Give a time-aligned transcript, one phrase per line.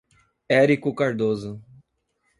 [0.49, 1.61] Érico Cardoso